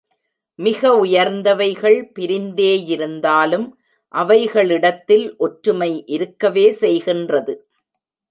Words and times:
மிக 0.59 0.91
உயர்ந்தவைகள் 1.01 1.97
பிரிந்தே 2.15 2.71
யிருந்தாலும் 2.87 3.67
அவைகளிடத்தில் 4.13 5.25
ஒற்றுமை 5.37 5.91
இருக்கவே 6.07 6.65
செய்கின்றது. 6.81 7.55